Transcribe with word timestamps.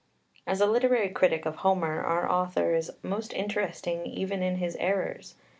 ]As 0.47 0.61
a 0.61 0.65
literary 0.65 1.09
critic 1.09 1.45
of 1.45 1.57
Homer 1.57 2.01
our 2.01 2.27
author 2.27 2.73
is 2.73 2.89
most 3.03 3.33
interesting 3.33 4.03
even 4.07 4.41
in 4.41 4.55
his 4.55 4.75
errors. 4.77 5.35